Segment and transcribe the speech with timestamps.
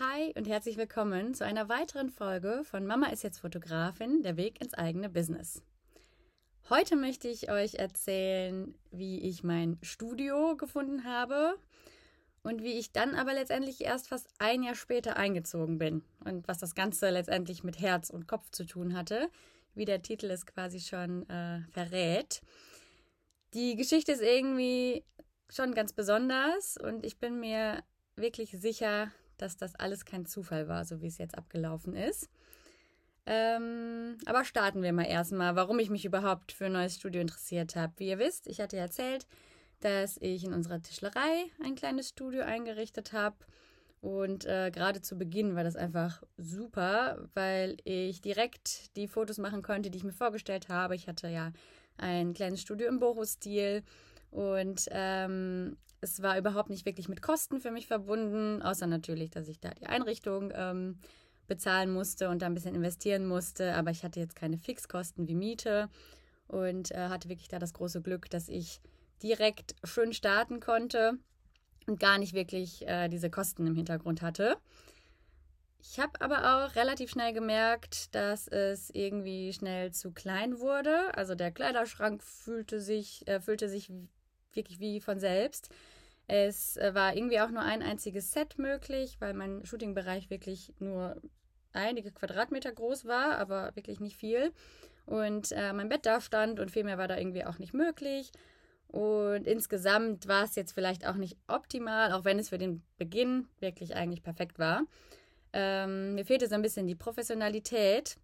[0.00, 4.58] Hi und herzlich willkommen zu einer weiteren Folge von Mama ist jetzt Fotografin, der Weg
[4.58, 5.62] ins eigene Business.
[6.70, 11.54] Heute möchte ich euch erzählen, wie ich mein Studio gefunden habe
[12.42, 16.56] und wie ich dann aber letztendlich erst fast ein Jahr später eingezogen bin und was
[16.56, 19.28] das Ganze letztendlich mit Herz und Kopf zu tun hatte,
[19.74, 22.40] wie der Titel es quasi schon äh, verrät.
[23.52, 25.04] Die Geschichte ist irgendwie
[25.50, 27.84] schon ganz besonders und ich bin mir
[28.16, 29.12] wirklich sicher,
[29.42, 32.28] dass das alles kein Zufall war, so wie es jetzt abgelaufen ist.
[33.26, 37.76] Ähm, aber starten wir mal erstmal, warum ich mich überhaupt für ein neues Studio interessiert
[37.76, 37.92] habe.
[37.96, 39.26] Wie ihr wisst, ich hatte ja erzählt,
[39.80, 43.36] dass ich in unserer Tischlerei ein kleines Studio eingerichtet habe.
[44.00, 49.62] Und äh, gerade zu Beginn war das einfach super, weil ich direkt die Fotos machen
[49.62, 50.96] konnte, die ich mir vorgestellt habe.
[50.96, 51.52] Ich hatte ja
[51.98, 53.82] ein kleines Studio im Boho-Stil
[54.30, 59.48] und ähm, es war überhaupt nicht wirklich mit Kosten für mich verbunden, außer natürlich, dass
[59.48, 60.98] ich da die Einrichtung ähm,
[61.46, 63.74] bezahlen musste und da ein bisschen investieren musste.
[63.74, 65.90] Aber ich hatte jetzt keine Fixkosten wie Miete
[66.46, 68.80] und äh, hatte wirklich da das große Glück, dass ich
[69.22, 71.18] direkt schön starten konnte
[71.86, 74.56] und gar nicht wirklich äh, diese Kosten im Hintergrund hatte.
[75.82, 81.14] Ich habe aber auch relativ schnell gemerkt, dass es irgendwie schnell zu klein wurde.
[81.14, 83.90] Also der Kleiderschrank fühlte sich, äh, fühlte sich
[84.54, 85.70] wirklich wie von selbst.
[86.26, 91.20] Es äh, war irgendwie auch nur ein einziges Set möglich, weil mein Shootingbereich wirklich nur
[91.72, 94.52] einige Quadratmeter groß war, aber wirklich nicht viel.
[95.06, 98.30] Und äh, mein Bett da stand und viel mehr war da irgendwie auch nicht möglich.
[98.86, 103.48] Und insgesamt war es jetzt vielleicht auch nicht optimal, auch wenn es für den Beginn
[103.60, 104.82] wirklich eigentlich perfekt war.
[105.52, 108.16] Ähm, mir fehlte so ein bisschen die Professionalität.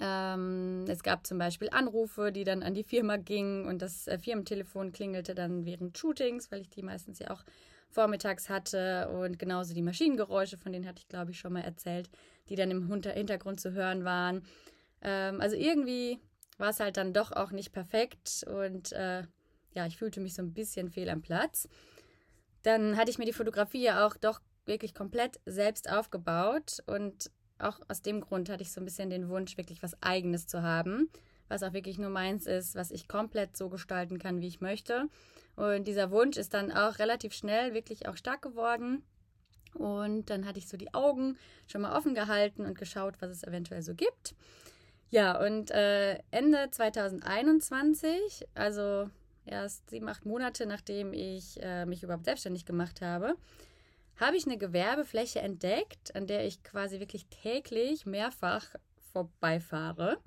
[0.00, 4.18] Ähm, es gab zum Beispiel Anrufe, die dann an die Firma gingen und das äh,
[4.18, 7.44] Firmentelefon klingelte dann während Shootings, weil ich die meistens ja auch
[7.90, 12.10] vormittags hatte und genauso die Maschinengeräusche, von denen hatte ich glaube ich schon mal erzählt,
[12.48, 14.42] die dann im Hintergrund zu hören waren.
[15.02, 16.18] Ähm, also irgendwie
[16.58, 19.22] war es halt dann doch auch nicht perfekt und äh,
[19.74, 21.68] ja, ich fühlte mich so ein bisschen fehl am Platz.
[22.62, 27.80] Dann hatte ich mir die Fotografie ja auch doch wirklich komplett selbst aufgebaut und auch
[27.88, 31.10] aus dem Grund hatte ich so ein bisschen den Wunsch, wirklich was Eigenes zu haben,
[31.48, 35.08] was auch wirklich nur meins ist, was ich komplett so gestalten kann, wie ich möchte.
[35.56, 39.02] Und dieser Wunsch ist dann auch relativ schnell wirklich auch stark geworden.
[39.74, 43.42] Und dann hatte ich so die Augen schon mal offen gehalten und geschaut, was es
[43.42, 44.34] eventuell so gibt.
[45.10, 49.08] Ja, und äh, Ende 2021, also
[49.44, 53.36] erst sieben, acht Monate nachdem ich äh, mich überhaupt selbstständig gemacht habe,
[54.18, 58.66] habe ich eine Gewerbefläche entdeckt, an der ich quasi wirklich täglich mehrfach
[59.12, 60.18] vorbeifahre.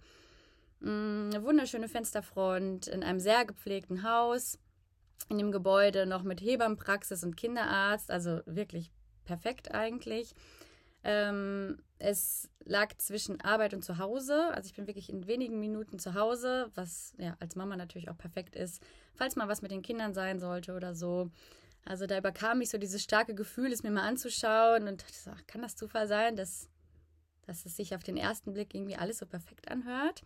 [0.80, 4.58] Mm, eine wunderschöne Fensterfront in einem sehr gepflegten Haus,
[5.30, 8.92] in dem Gebäude noch mit Hebammenpraxis und Kinderarzt, also wirklich
[9.26, 10.34] perfekt eigentlich.
[11.04, 14.54] Ähm, es lag zwischen Arbeit und Zuhause.
[14.54, 18.18] Also ich bin wirklich in wenigen Minuten zu Hause, was ja als Mama natürlich auch
[18.18, 18.82] perfekt ist,
[19.14, 21.30] falls mal was mit den Kindern sein sollte oder so.
[21.90, 25.48] Also da überkam mich so dieses starke Gefühl, es mir mal anzuschauen und dachte ach,
[25.48, 26.70] kann das Zufall sein, dass,
[27.48, 30.22] dass es sich auf den ersten Blick irgendwie alles so perfekt anhört?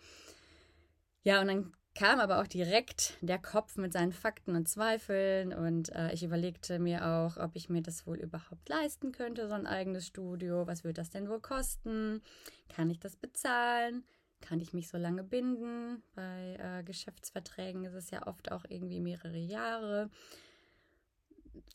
[1.22, 5.88] Ja, und dann kam aber auch direkt der Kopf mit seinen Fakten und Zweifeln und
[5.96, 9.66] äh, ich überlegte mir auch, ob ich mir das wohl überhaupt leisten könnte, so ein
[9.66, 10.68] eigenes Studio.
[10.68, 12.22] Was würde das denn wohl kosten?
[12.68, 14.04] Kann ich das bezahlen?
[14.42, 16.04] Kann ich mich so lange binden?
[16.14, 20.10] Bei äh, Geschäftsverträgen ist es ja oft auch irgendwie mehrere Jahre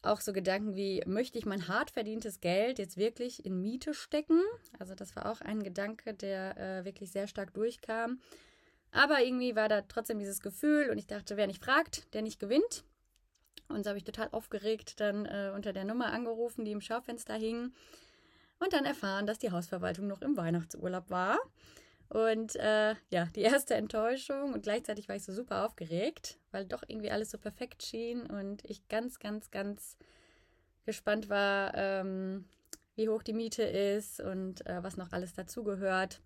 [0.03, 4.41] auch so Gedanken wie, möchte ich mein hart verdientes Geld jetzt wirklich in Miete stecken?
[4.79, 8.21] Also das war auch ein Gedanke, der äh, wirklich sehr stark durchkam.
[8.91, 12.41] Aber irgendwie war da trotzdem dieses Gefühl und ich dachte, wer nicht fragt, der nicht
[12.41, 12.85] gewinnt.
[13.69, 17.35] Und so habe ich total aufgeregt dann äh, unter der Nummer angerufen, die im Schaufenster
[17.35, 17.73] hing.
[18.61, 21.39] Und dann erfahren, dass die Hausverwaltung noch im Weihnachtsurlaub war.
[22.09, 26.83] Und äh, ja, die erste Enttäuschung und gleichzeitig war ich so super aufgeregt, weil doch
[26.87, 29.97] irgendwie alles so perfekt schien und ich ganz, ganz, ganz
[30.87, 32.47] gespannt war, ähm,
[32.97, 36.23] wie hoch die Miete ist und äh, was noch alles dazugehört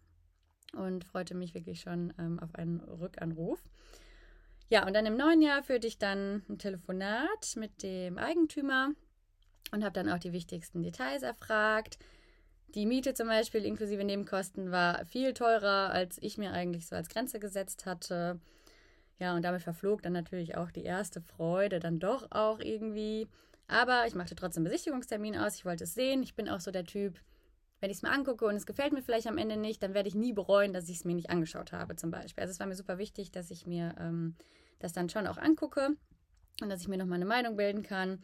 [0.73, 3.61] und freute mich wirklich schon ähm, auf einen Rückanruf.
[4.69, 8.93] Ja, und dann im neuen Jahr führte ich dann ein Telefonat mit dem Eigentümer
[9.73, 11.99] und habe dann auch die wichtigsten Details erfragt
[12.75, 17.09] die Miete zum Beispiel inklusive Nebenkosten war viel teurer, als ich mir eigentlich so als
[17.09, 18.41] Grenze gesetzt hatte.
[19.19, 23.29] Ja, und damit verflog dann natürlich auch die erste Freude dann doch auch irgendwie.
[23.69, 25.55] Aber ich machte trotzdem Besichtigungstermin aus.
[25.55, 26.23] Ich wollte es sehen.
[26.23, 27.21] Ich bin auch so der Typ,
[27.81, 30.09] wenn ich es mir angucke und es gefällt mir vielleicht am Ende nicht, dann werde
[30.09, 32.43] ich nie bereuen, dass ich es mir nicht angeschaut habe, zum Beispiel.
[32.43, 34.37] Also es war mir super wichtig, dass ich mir ähm,
[34.79, 35.91] das dann schon auch angucke
[36.61, 38.23] und dass ich mir noch mal eine Meinung bilden kann.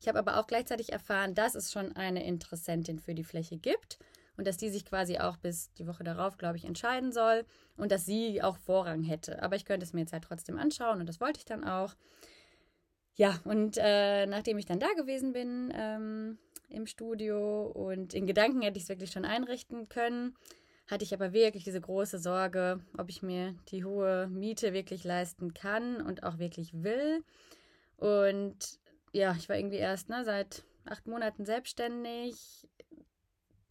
[0.00, 3.98] Ich habe aber auch gleichzeitig erfahren, dass es schon eine Interessentin für die Fläche gibt
[4.38, 7.44] und dass die sich quasi auch bis die Woche darauf, glaube ich, entscheiden soll
[7.76, 9.42] und dass sie auch Vorrang hätte.
[9.42, 11.94] Aber ich könnte es mir jetzt halt trotzdem anschauen und das wollte ich dann auch.
[13.16, 16.38] Ja, und äh, nachdem ich dann da gewesen bin ähm,
[16.70, 20.34] im Studio und in Gedanken hätte ich es wirklich schon einrichten können,
[20.86, 25.52] hatte ich aber wirklich diese große Sorge, ob ich mir die hohe Miete wirklich leisten
[25.52, 27.22] kann und auch wirklich will.
[27.98, 28.79] Und
[29.12, 32.68] ja, ich war irgendwie erst ne, seit acht Monaten selbstständig.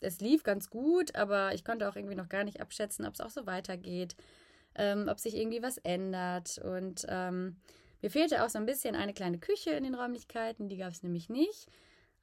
[0.01, 3.21] Es lief ganz gut, aber ich konnte auch irgendwie noch gar nicht abschätzen, ob es
[3.21, 4.15] auch so weitergeht,
[4.75, 6.57] ähm, ob sich irgendwie was ändert.
[6.59, 7.57] Und ähm,
[8.01, 11.03] mir fehlte auch so ein bisschen eine kleine Küche in den Räumlichkeiten, die gab es
[11.03, 11.67] nämlich nicht.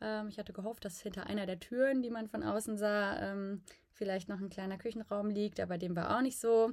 [0.00, 3.62] Ähm, ich hatte gehofft, dass hinter einer der Türen, die man von außen sah, ähm,
[3.90, 6.72] vielleicht noch ein kleiner Küchenraum liegt, aber dem war auch nicht so.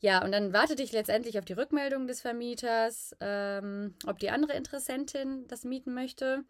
[0.00, 4.52] Ja, und dann wartete ich letztendlich auf die Rückmeldung des Vermieters, ähm, ob die andere
[4.52, 6.44] Interessentin das mieten möchte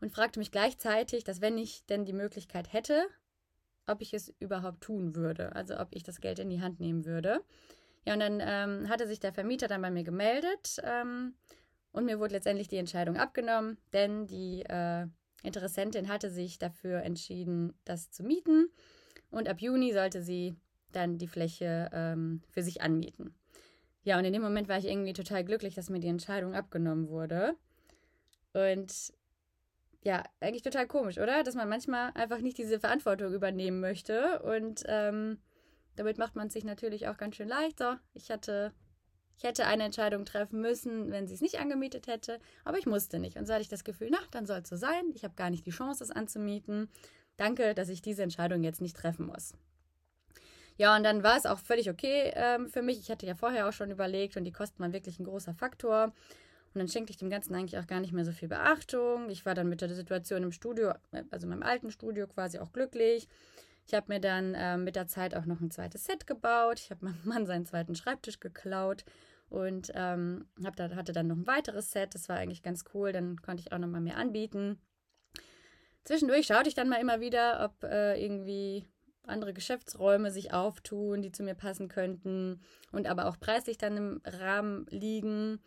[0.00, 3.06] und fragte mich gleichzeitig, dass wenn ich denn die Möglichkeit hätte,
[3.86, 7.04] ob ich es überhaupt tun würde, also ob ich das Geld in die Hand nehmen
[7.04, 7.44] würde.
[8.06, 11.34] Ja, und dann ähm, hatte sich der Vermieter dann bei mir gemeldet ähm,
[11.92, 15.06] und mir wurde letztendlich die Entscheidung abgenommen, denn die äh,
[15.44, 18.68] Interessentin hatte sich dafür entschieden, das zu mieten
[19.30, 20.56] und ab Juni sollte sie
[20.92, 23.34] dann die Fläche ähm, für sich anmieten.
[24.02, 27.08] Ja, und in dem Moment war ich irgendwie total glücklich, dass mir die Entscheidung abgenommen
[27.08, 27.54] wurde.
[28.52, 29.12] Und
[30.02, 31.42] ja, eigentlich total komisch, oder?
[31.42, 34.42] Dass man manchmal einfach nicht diese Verantwortung übernehmen möchte.
[34.42, 35.38] Und ähm,
[35.96, 38.00] damit macht man es sich natürlich auch ganz schön leichter.
[38.14, 38.72] Ich hatte,
[39.36, 43.18] ich hätte eine Entscheidung treffen müssen, wenn sie es nicht angemietet hätte, aber ich musste
[43.18, 43.36] nicht.
[43.36, 45.12] Und so hatte ich das Gefühl, na, dann soll es so sein.
[45.14, 46.88] Ich habe gar nicht die Chance, es anzumieten.
[47.36, 49.52] Danke, dass ich diese Entscheidung jetzt nicht treffen muss.
[50.80, 52.98] Ja, und dann war es auch völlig okay ähm, für mich.
[52.98, 56.04] Ich hatte ja vorher auch schon überlegt und die Kosten waren wirklich ein großer Faktor.
[56.04, 59.28] Und dann schenkte ich dem Ganzen eigentlich auch gar nicht mehr so viel Beachtung.
[59.28, 60.94] Ich war dann mit der Situation im Studio,
[61.30, 63.28] also meinem alten Studio quasi auch glücklich.
[63.86, 66.80] Ich habe mir dann äh, mit der Zeit auch noch ein zweites Set gebaut.
[66.80, 69.04] Ich habe meinem Mann seinen zweiten Schreibtisch geklaut
[69.50, 72.14] und ähm, hab da, hatte dann noch ein weiteres Set.
[72.14, 73.12] Das war eigentlich ganz cool.
[73.12, 74.80] Dann konnte ich auch noch mal mehr anbieten.
[76.04, 78.86] Zwischendurch schaute ich dann mal immer wieder, ob äh, irgendwie
[79.30, 82.60] andere Geschäftsräume sich auftun, die zu mir passen könnten
[82.92, 85.60] und aber auch preislich dann im Rahmen liegen.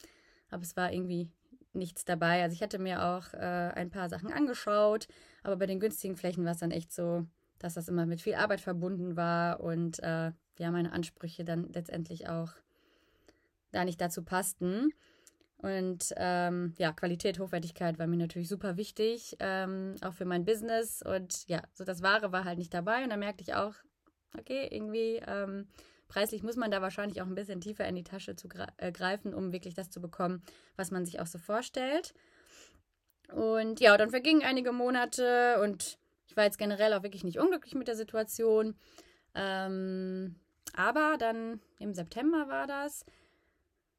[0.49, 1.29] Aber es war irgendwie
[1.73, 2.43] nichts dabei.
[2.43, 5.07] Also ich hatte mir auch äh, ein paar Sachen angeschaut,
[5.43, 7.25] aber bei den günstigen Flächen war es dann echt so,
[7.59, 12.29] dass das immer mit viel Arbeit verbunden war und äh, ja, meine Ansprüche dann letztendlich
[12.29, 12.53] auch
[13.71, 14.93] da nicht dazu passten.
[15.63, 21.01] Und ähm, ja, Qualität, Hochwertigkeit war mir natürlich super wichtig, ähm, auch für mein Business.
[21.01, 23.01] Und ja, so das Wahre war halt nicht dabei.
[23.01, 23.73] Und da merkte ich auch,
[24.37, 25.69] okay, irgendwie ähm,
[26.09, 29.33] preislich muss man da wahrscheinlich auch ein bisschen tiefer in die Tasche zu äh, greifen,
[29.33, 30.43] um wirklich das zu bekommen,
[30.75, 32.13] was man sich auch so vorstellt.
[33.31, 37.73] Und ja, dann vergingen einige Monate und ich war jetzt generell auch wirklich nicht unglücklich
[37.73, 38.75] mit der Situation.
[39.33, 40.35] Ähm,
[40.75, 43.05] aber dann im September war das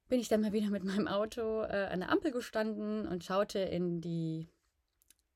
[0.09, 3.59] bin ich dann mal wieder mit meinem Auto äh, an der Ampel gestanden und schaute
[3.59, 4.49] in die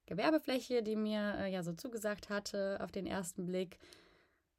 [0.07, 3.79] Gewerbefläche, die mir äh, ja so zugesagt hatte auf den ersten Blick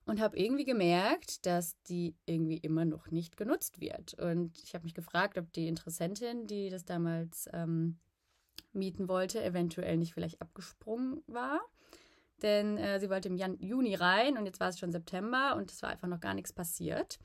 [0.06, 4.16] und habe irgendwie gemerkt, dass die irgendwie immer noch nicht genutzt wird.
[4.16, 8.00] Und ich habe mich gefragt, ob die Interessentin, die das damals ähm,
[8.74, 11.62] mieten wollte, eventuell nicht vielleicht abgesprungen war.
[12.42, 15.82] Denn äh, sie wollte im Juni rein und jetzt war es schon September und es
[15.82, 17.20] war einfach noch gar nichts passiert.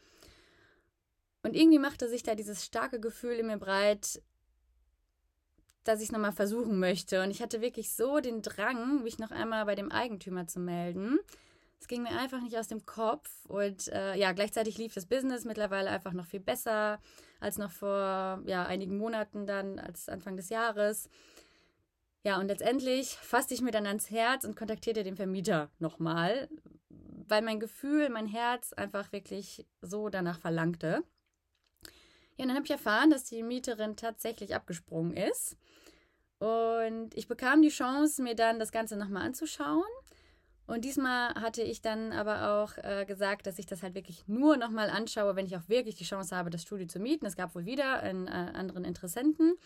[1.45, 4.23] Und irgendwie machte sich da dieses starke Gefühl in mir breit,
[5.85, 7.23] dass ich es nochmal versuchen möchte.
[7.23, 11.19] Und ich hatte wirklich so den Drang, mich noch einmal bei dem Eigentümer zu melden.
[11.79, 13.31] Es ging mir einfach nicht aus dem Kopf.
[13.47, 16.99] Und äh, ja, gleichzeitig lief das Business mittlerweile einfach noch viel besser
[17.41, 21.11] als noch vor ja, einigen Monaten dann, als Anfang des Jahres.
[22.23, 26.49] Ja, und letztendlich fasste ich mir dann ans Herz und kontaktierte den Vermieter nochmal,
[26.89, 31.05] weil mein Gefühl, mein Herz einfach wirklich so danach verlangte.
[32.37, 35.57] Ja, und dann habe ich erfahren, dass die Mieterin tatsächlich abgesprungen ist.
[36.39, 39.85] Und ich bekam die Chance, mir dann das Ganze nochmal anzuschauen.
[40.67, 44.57] Und diesmal hatte ich dann aber auch äh, gesagt, dass ich das halt wirklich nur
[44.57, 47.27] nochmal anschaue, wenn ich auch wirklich die Chance habe, das Studio zu mieten.
[47.27, 49.57] Es gab wohl wieder einen äh, anderen Interessenten.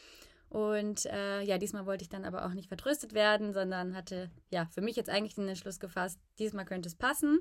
[0.50, 4.66] Und äh, ja, diesmal wollte ich dann aber auch nicht vertröstet werden, sondern hatte ja
[4.72, 7.40] für mich jetzt eigentlich den Entschluss gefasst, diesmal könnte es passen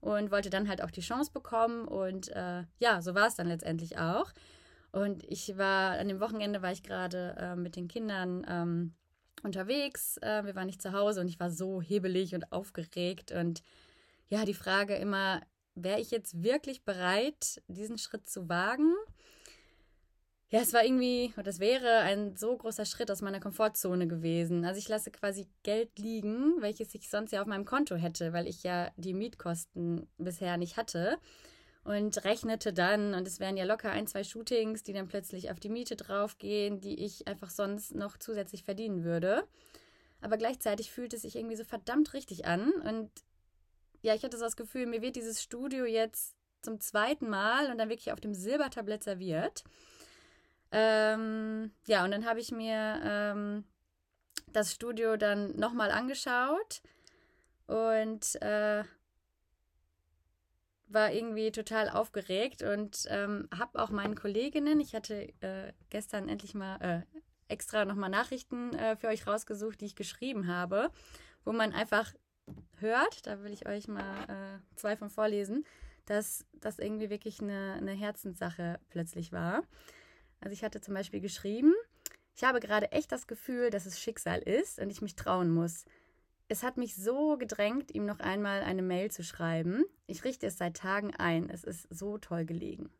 [0.00, 1.86] und wollte dann halt auch die Chance bekommen.
[1.86, 4.32] Und äh, ja, so war es dann letztendlich auch.
[4.96, 8.94] Und ich war, an dem Wochenende war ich gerade äh, mit den Kindern ähm,
[9.42, 10.16] unterwegs.
[10.18, 13.30] Äh, wir waren nicht zu Hause und ich war so hebelig und aufgeregt.
[13.32, 13.62] Und
[14.28, 15.42] ja, die Frage immer,
[15.74, 18.94] wäre ich jetzt wirklich bereit, diesen Schritt zu wagen?
[20.50, 24.64] ja, es war irgendwie, oder es wäre ein so großer Schritt aus meiner Komfortzone gewesen.
[24.64, 28.46] Also ich lasse quasi Geld liegen, welches ich sonst ja auf meinem Konto hätte, weil
[28.46, 31.18] ich ja die Mietkosten bisher nicht hatte.
[31.86, 35.60] Und rechnete dann, und es wären ja locker ein, zwei Shootings, die dann plötzlich auf
[35.60, 39.46] die Miete draufgehen, die ich einfach sonst noch zusätzlich verdienen würde.
[40.20, 42.72] Aber gleichzeitig fühlt es sich irgendwie so verdammt richtig an.
[42.72, 43.08] Und
[44.02, 47.78] ja, ich hatte so das Gefühl, mir wird dieses Studio jetzt zum zweiten Mal und
[47.78, 49.62] dann wirklich auf dem Silbertablett serviert.
[50.72, 53.64] Ähm, ja, und dann habe ich mir ähm,
[54.52, 56.82] das Studio dann nochmal angeschaut
[57.68, 58.82] und äh,
[60.88, 66.54] war irgendwie total aufgeregt und ähm, habe auch meinen Kolleginnen, ich hatte äh, gestern endlich
[66.54, 67.02] mal äh,
[67.48, 70.90] extra nochmal Nachrichten äh, für euch rausgesucht, die ich geschrieben habe,
[71.44, 72.14] wo man einfach
[72.78, 75.64] hört, da will ich euch mal äh, zwei von vorlesen,
[76.04, 79.62] dass das irgendwie wirklich eine, eine Herzenssache plötzlich war.
[80.40, 81.74] Also ich hatte zum Beispiel geschrieben,
[82.36, 85.84] ich habe gerade echt das Gefühl, dass es Schicksal ist und ich mich trauen muss.
[86.48, 89.84] Es hat mich so gedrängt, ihm noch einmal eine Mail zu schreiben.
[90.06, 91.50] Ich richte es seit Tagen ein.
[91.50, 92.90] Es ist so toll gelegen.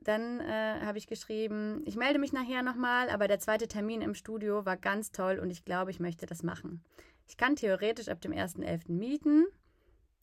[0.00, 4.14] Dann äh, habe ich geschrieben, ich melde mich nachher nochmal, aber der zweite Termin im
[4.14, 6.82] Studio war ganz toll und ich glaube, ich möchte das machen.
[7.26, 8.92] Ich kann theoretisch ab dem 1.11.
[8.92, 9.46] mieten.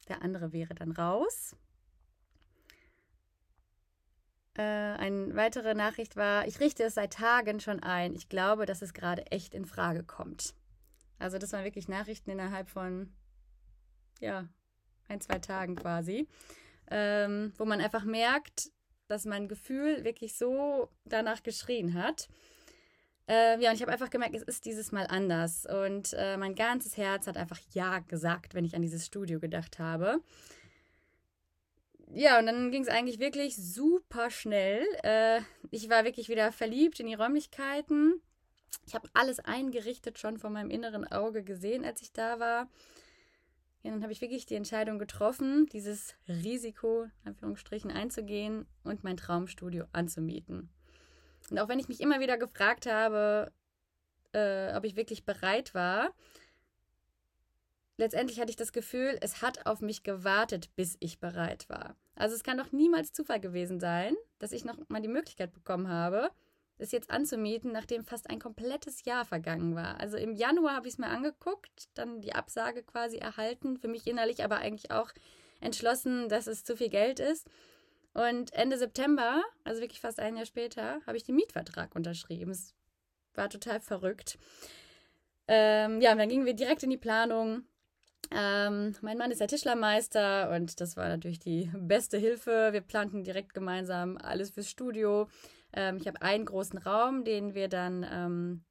[0.07, 1.55] Der andere wäre dann raus.
[4.55, 8.15] Äh, eine weitere Nachricht war, ich richte es seit Tagen schon ein.
[8.15, 10.55] Ich glaube, dass es gerade echt in Frage kommt.
[11.23, 13.13] Also das waren wirklich Nachrichten innerhalb von,
[14.19, 14.47] ja,
[15.07, 16.27] ein, zwei Tagen quasi,
[16.89, 18.71] ähm, wo man einfach merkt,
[19.07, 22.29] dass mein Gefühl wirklich so danach geschrien hat.
[23.27, 25.65] Äh, ja, und ich habe einfach gemerkt, es ist dieses Mal anders.
[25.65, 29.79] Und äh, mein ganzes Herz hat einfach Ja gesagt, wenn ich an dieses Studio gedacht
[29.79, 30.21] habe
[32.15, 34.85] ja, und dann ging es eigentlich wirklich super schnell.
[35.03, 38.21] Äh, ich war wirklich wieder verliebt in die Räumlichkeiten.
[38.85, 42.69] Ich habe alles eingerichtet schon von meinem inneren Auge gesehen, als ich da war.
[43.83, 49.85] Ja, dann habe ich wirklich die Entscheidung getroffen, dieses Risiko, Anführungsstrichen, einzugehen und mein Traumstudio
[49.91, 50.69] anzumieten.
[51.49, 53.51] Und auch wenn ich mich immer wieder gefragt habe,
[54.31, 56.13] äh, ob ich wirklich bereit war,
[57.97, 61.97] letztendlich hatte ich das Gefühl, es hat auf mich gewartet, bis ich bereit war.
[62.15, 65.89] Also es kann doch niemals Zufall gewesen sein, dass ich noch mal die Möglichkeit bekommen
[65.89, 66.31] habe,
[66.77, 69.99] es jetzt anzumieten, nachdem fast ein komplettes Jahr vergangen war.
[69.99, 74.07] Also im Januar habe ich es mir angeguckt, dann die Absage quasi erhalten, für mich
[74.07, 75.11] innerlich aber eigentlich auch
[75.61, 77.47] entschlossen, dass es zu viel Geld ist.
[78.13, 82.51] Und Ende September, also wirklich fast ein Jahr später, habe ich den Mietvertrag unterschrieben.
[82.51, 82.75] Es
[83.33, 84.37] war total verrückt.
[85.47, 87.63] Ähm, ja, und dann gingen wir direkt in die Planung.
[88.31, 92.69] Ähm, mein Mann ist der Tischlermeister und das war natürlich die beste Hilfe.
[92.71, 95.27] Wir planten direkt gemeinsam alles fürs Studio.
[95.73, 98.63] Ähm, ich habe einen großen Raum, den wir dann ähm,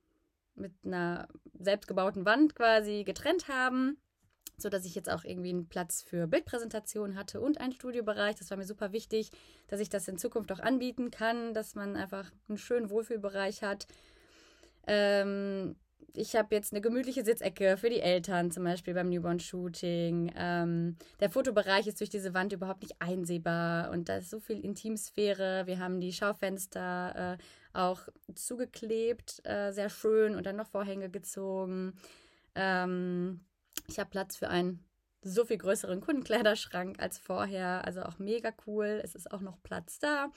[0.55, 1.29] mit einer
[1.59, 3.99] selbstgebauten Wand quasi getrennt haben,
[4.57, 8.37] sodass ich jetzt auch irgendwie einen Platz für Bildpräsentation hatte und einen Studiobereich.
[8.37, 9.31] Das war mir super wichtig,
[9.69, 13.87] dass ich das in Zukunft auch anbieten kann, dass man einfach einen schönen Wohlfühlbereich hat.
[14.87, 15.77] Ähm,
[16.15, 20.33] ich habe jetzt eine gemütliche Sitzecke für die Eltern, zum Beispiel beim Newborn-Shooting.
[20.37, 24.61] Ähm, der Fotobereich ist durch diese Wand überhaupt nicht einsehbar und da ist so viel
[24.61, 25.67] Intimsphäre.
[25.67, 28.01] Wir haben die Schaufenster äh, auch
[28.35, 31.95] zugeklebt, äh, sehr schön und dann noch Vorhänge gezogen.
[32.55, 33.41] Ähm,
[33.89, 34.85] ich habe Platz für einen
[35.23, 39.01] so viel größeren Kundenkleiderschrank als vorher, also auch mega cool.
[39.03, 40.31] Es ist auch noch Platz da.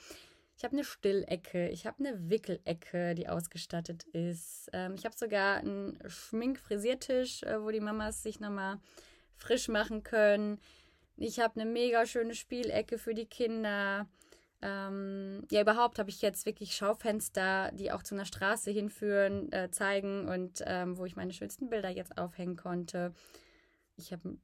[0.58, 4.70] Ich habe eine Stillecke, ich habe eine Wickelecke, die ausgestattet ist.
[4.72, 8.80] Ähm, ich habe sogar einen Schminkfrisiertisch, äh, wo die Mamas sich nochmal
[9.36, 10.60] frisch machen können.
[11.18, 14.08] Ich habe eine mega schöne Spielecke für die Kinder.
[14.62, 19.70] Ähm, ja, überhaupt habe ich jetzt wirklich Schaufenster, die auch zu einer Straße hinführen, äh,
[19.72, 23.14] zeigen und ähm, wo ich meine schönsten Bilder jetzt aufhängen konnte.
[23.98, 24.42] Ich habe einen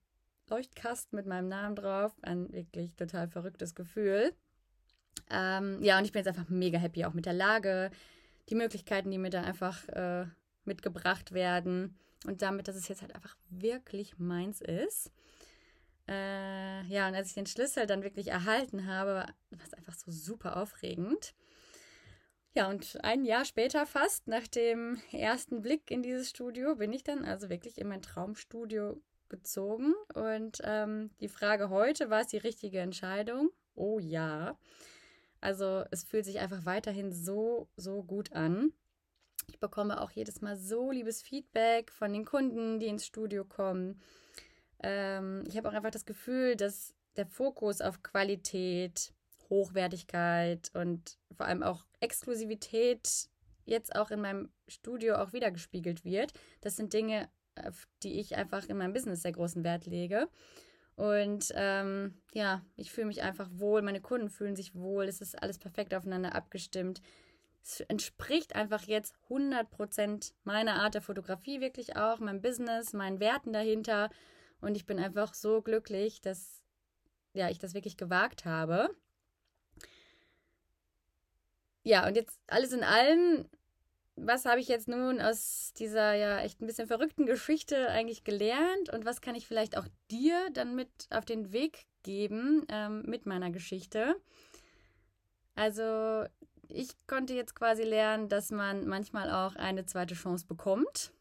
[0.50, 2.12] Leuchtkasten mit meinem Namen drauf.
[2.22, 4.34] Ein wirklich total verrücktes Gefühl.
[5.30, 7.91] Ähm, ja, und ich bin jetzt einfach mega happy auch mit der Lage,
[8.50, 10.25] die Möglichkeiten, die mir da einfach äh,
[10.65, 15.12] mitgebracht werden und damit, dass es jetzt halt einfach wirklich meins ist.
[16.08, 20.12] Äh, ja, und als ich den Schlüssel dann wirklich erhalten habe, war es einfach so
[20.12, 21.34] super aufregend.
[22.53, 27.03] Ja, und ein Jahr später fast, nach dem ersten Blick in dieses Studio, bin ich
[27.03, 29.94] dann also wirklich in mein Traumstudio gezogen.
[30.13, 33.51] Und ähm, die Frage heute, war es die richtige Entscheidung?
[33.74, 34.58] Oh ja.
[35.41, 38.71] Also es fühlt sich einfach weiterhin so, so gut an.
[39.48, 44.00] Ich bekomme auch jedes Mal so liebes Feedback von den Kunden, die ins Studio kommen.
[44.83, 49.13] Ähm, ich habe auch einfach das Gefühl, dass der Fokus auf Qualität,
[49.50, 53.29] Hochwertigkeit und vor allem auch Exklusivität
[53.65, 56.33] jetzt auch in meinem Studio auch wieder gespiegelt wird.
[56.62, 60.29] Das sind Dinge, auf die ich einfach in meinem Business sehr großen Wert lege.
[60.95, 65.41] Und ähm, ja, ich fühle mich einfach wohl, meine Kunden fühlen sich wohl, es ist
[65.41, 67.01] alles perfekt aufeinander abgestimmt.
[67.63, 73.53] Es entspricht einfach jetzt 100% meiner Art der Fotografie wirklich auch, meinem Business, meinen Werten
[73.53, 74.10] dahinter.
[74.62, 76.62] Und ich bin einfach so glücklich, dass
[77.33, 78.89] ja, ich das wirklich gewagt habe.
[81.83, 83.48] Ja, und jetzt alles in allem
[84.15, 88.89] was habe ich jetzt nun aus dieser ja echt ein bisschen verrückten Geschichte eigentlich gelernt
[88.94, 93.25] und was kann ich vielleicht auch dir dann mit auf den Weg geben ähm, mit
[93.25, 94.15] meiner Geschichte?
[95.56, 96.25] Also
[96.68, 101.12] ich konnte jetzt quasi lernen, dass man manchmal auch eine zweite Chance bekommt.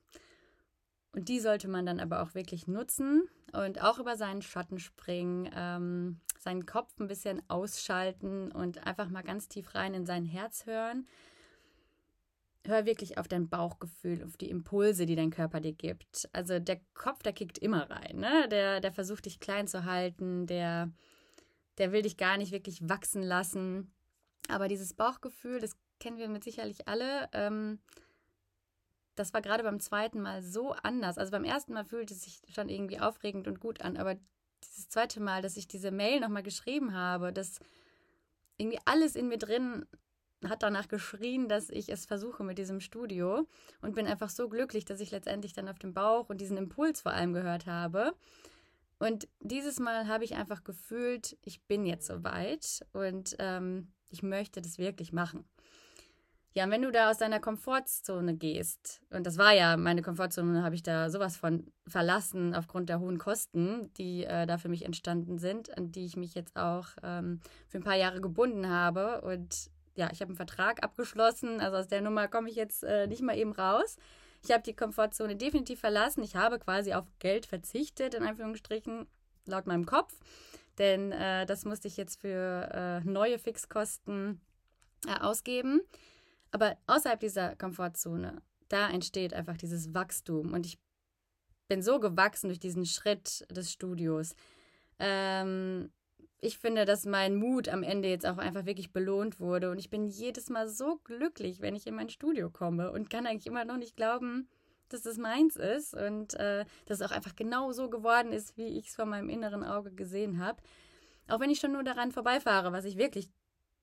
[1.13, 5.51] Und die sollte man dann aber auch wirklich nutzen und auch über seinen Schatten springen,
[5.53, 10.67] ähm, seinen Kopf ein bisschen ausschalten und einfach mal ganz tief rein in sein Herz
[10.67, 11.09] hören
[12.67, 16.29] hör wirklich auf dein Bauchgefühl, auf die Impulse, die dein Körper dir gibt.
[16.33, 18.49] Also der Kopf, der kickt immer rein, ne?
[18.51, 20.91] Der, der versucht dich klein zu halten, der,
[21.79, 23.93] der will dich gar nicht wirklich wachsen lassen.
[24.49, 27.79] Aber dieses Bauchgefühl, das kennen wir mit sicherlich alle, ähm,
[29.15, 31.19] das war gerade beim zweiten Mal so anders.
[31.19, 34.17] Also beim ersten Mal fühlte es sich schon irgendwie aufregend und gut an, aber
[34.65, 37.61] dieses zweite Mal, dass ich diese Mail nochmal geschrieben habe, dass
[38.57, 39.87] irgendwie alles in mir drin
[40.49, 43.47] hat danach geschrien, dass ich es versuche mit diesem Studio
[43.83, 47.03] und bin einfach so glücklich, dass ich letztendlich dann auf dem Bauch und diesen Impuls
[47.03, 48.15] vor allem gehört habe.
[48.99, 54.61] Und dieses Mal habe ich einfach gefühlt, ich bin jetzt soweit und ähm, ich möchte
[54.61, 55.45] das wirklich machen.
[56.53, 60.65] Ja, und wenn du da aus deiner Komfortzone gehst, und das war ja meine Komfortzone,
[60.65, 64.85] habe ich da sowas von verlassen aufgrund der hohen Kosten, die äh, da für mich
[64.85, 69.21] entstanden sind, an die ich mich jetzt auch ähm, für ein paar Jahre gebunden habe.
[69.21, 71.61] Und ja, ich habe einen Vertrag abgeschlossen.
[71.61, 73.97] Also aus der Nummer komme ich jetzt äh, nicht mal eben raus.
[74.43, 76.23] Ich habe die Komfortzone definitiv verlassen.
[76.23, 79.07] Ich habe quasi auf Geld verzichtet, in Anführungsstrichen,
[79.47, 80.15] laut meinem Kopf.
[80.79, 84.41] Denn äh, das musste ich jetzt für äh, neue Fixkosten
[85.07, 85.83] äh, ausgeben.
[86.53, 90.55] Aber außerhalb dieser Komfortzone, da entsteht einfach dieses Wachstum.
[90.55, 90.79] Und ich
[91.69, 94.35] bin so gewachsen durch diesen Schritt des Studios.
[94.99, 95.93] Ähm,
[96.41, 99.71] ich finde, dass mein Mut am Ende jetzt auch einfach wirklich belohnt wurde.
[99.71, 103.27] Und ich bin jedes Mal so glücklich, wenn ich in mein Studio komme und kann
[103.27, 104.49] eigentlich immer noch nicht glauben,
[104.89, 108.79] dass das meins ist und äh, dass es auch einfach genau so geworden ist, wie
[108.79, 110.63] ich es vor meinem inneren Auge gesehen habe.
[111.29, 113.31] Auch wenn ich schon nur daran vorbeifahre, was ich wirklich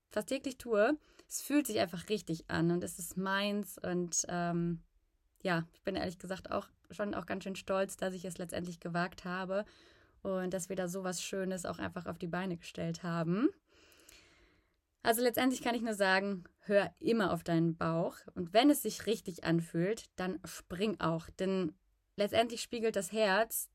[0.10, 0.98] fast täglich tue,
[1.30, 3.78] es fühlt sich einfach richtig an und es ist meins.
[3.78, 4.82] Und ähm,
[5.43, 8.80] ja, ich bin ehrlich gesagt auch schon auch ganz schön stolz, dass ich es letztendlich
[8.80, 9.63] gewagt habe
[10.36, 13.50] und dass wir da so was Schönes auch einfach auf die Beine gestellt haben.
[15.04, 19.06] Also letztendlich kann ich nur sagen, hör immer auf deinen Bauch und wenn es sich
[19.06, 21.74] richtig anfühlt, dann spring auch, denn
[22.18, 23.70] letztendlich spiegelt das Herz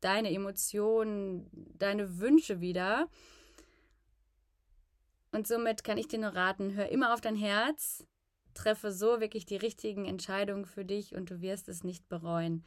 [0.00, 3.08] deine Emotionen, deine Wünsche wieder.
[5.32, 8.06] Und somit kann ich dir nur raten, hör immer auf dein Herz,
[8.54, 12.64] treffe so wirklich die richtigen Entscheidungen für dich und du wirst es nicht bereuen.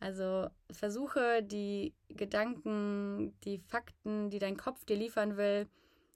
[0.00, 5.66] Also versuche die Gedanken, die Fakten, die dein Kopf dir liefern will,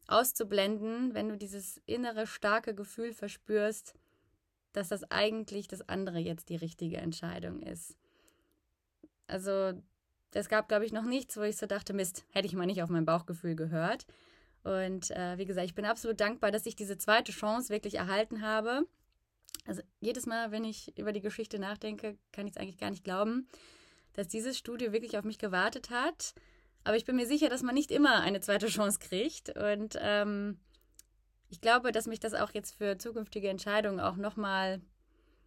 [0.06, 3.94] auszublenden, wenn du dieses innere starke Gefühl verspürst,
[4.72, 7.96] dass das eigentlich das andere jetzt die richtige Entscheidung ist.
[9.26, 9.72] Also
[10.32, 12.82] es gab, glaube ich, noch nichts, wo ich so dachte, Mist, hätte ich mal nicht
[12.82, 14.06] auf mein Bauchgefühl gehört.
[14.64, 18.42] Und äh, wie gesagt, ich bin absolut dankbar, dass ich diese zweite Chance wirklich erhalten
[18.42, 18.86] habe.
[19.66, 23.04] Also jedes Mal, wenn ich über die Geschichte nachdenke, kann ich es eigentlich gar nicht
[23.04, 23.48] glauben,
[24.14, 26.34] dass dieses Studio wirklich auf mich gewartet hat.
[26.84, 29.56] Aber ich bin mir sicher, dass man nicht immer eine zweite Chance kriegt.
[29.56, 30.58] Und ähm,
[31.48, 34.80] ich glaube, dass mich das auch jetzt für zukünftige Entscheidungen auch nochmal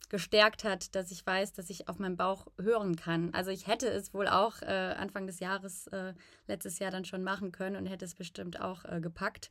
[0.10, 3.34] gestärkt hat, dass ich weiß, dass ich auf meinen Bauch hören kann.
[3.34, 6.14] Also ich hätte es wohl auch äh, Anfang des Jahres, äh,
[6.48, 9.50] letztes Jahr dann schon machen können und hätte es bestimmt auch äh, gepackt.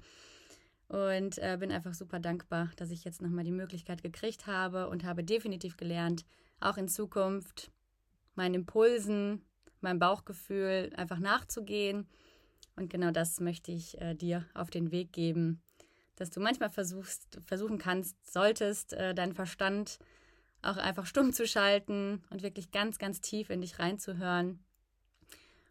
[0.95, 5.03] Und äh, bin einfach super dankbar, dass ich jetzt nochmal die Möglichkeit gekriegt habe und
[5.03, 6.25] habe definitiv gelernt,
[6.61, 7.73] auch in Zukunft
[8.37, 9.43] meinen Impulsen,
[9.81, 12.07] meinem Bauchgefühl einfach nachzugehen.
[12.77, 15.61] Und genau das möchte ich äh, dir auf den Weg geben,
[16.15, 19.99] dass du manchmal versuchst, versuchen kannst, solltest, äh, deinen Verstand
[20.63, 24.61] auch einfach stumm zu schalten und wirklich ganz, ganz tief in dich reinzuhören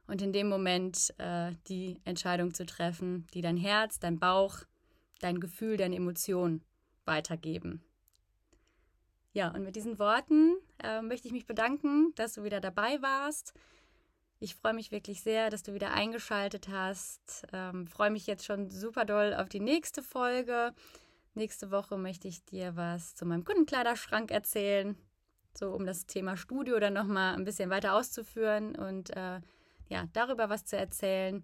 [0.06, 4.66] und in dem Moment äh, die Entscheidung zu treffen, die dein Herz, dein Bauch,
[5.24, 6.64] dein Gefühl, deine Emotionen
[7.06, 7.84] weitergeben.
[9.34, 13.54] Ja, und mit diesen Worten äh, möchte ich mich bedanken, dass du wieder dabei warst.
[14.40, 17.48] Ich freue mich wirklich sehr, dass du wieder eingeschaltet hast.
[17.52, 20.74] Ähm, freue mich jetzt schon super doll auf die nächste Folge.
[21.34, 24.96] Nächste Woche möchte ich dir was zu meinem Kundenkleiderschrank erzählen,
[25.58, 29.40] so um das Thema Studio dann nochmal ein bisschen weiter auszuführen und äh,
[29.90, 31.44] ja, darüber was zu erzählen.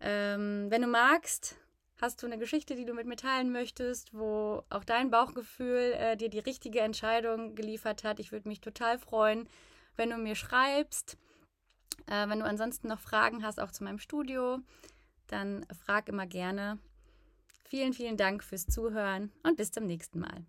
[0.00, 1.56] Ähm, wenn du magst,
[2.02, 6.16] hast du eine Geschichte, die du mit mir teilen möchtest, wo auch dein Bauchgefühl äh,
[6.16, 8.18] dir die richtige Entscheidung geliefert hat.
[8.18, 9.48] Ich würde mich total freuen,
[9.96, 11.16] wenn du mir schreibst.
[12.08, 14.58] Äh, wenn du ansonsten noch Fragen hast, auch zu meinem Studio,
[15.28, 16.78] dann frag immer gerne.
[17.64, 20.44] Vielen, vielen Dank fürs Zuhören und bis zum nächsten Mal.